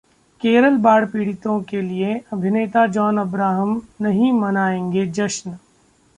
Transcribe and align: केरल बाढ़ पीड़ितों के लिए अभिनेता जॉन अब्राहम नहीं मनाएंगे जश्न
केरल 0.41 0.77
बाढ़ 0.77 1.05
पीड़ितों 1.05 1.59
के 1.61 1.81
लिए 1.81 2.13
अभिनेता 2.33 2.85
जॉन 2.87 3.17
अब्राहम 3.17 3.81
नहीं 4.01 4.31
मनाएंगे 4.33 5.05
जश्न 5.11 5.57